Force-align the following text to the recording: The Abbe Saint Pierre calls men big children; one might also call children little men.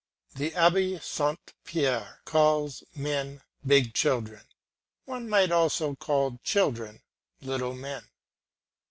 The 0.33 0.55
Abbe 0.55 0.97
Saint 0.99 1.53
Pierre 1.63 2.21
calls 2.25 2.83
men 2.95 3.43
big 3.63 3.93
children; 3.93 4.41
one 5.05 5.29
might 5.29 5.51
also 5.51 5.93
call 5.93 6.39
children 6.43 7.03
little 7.39 7.75
men. 7.75 8.09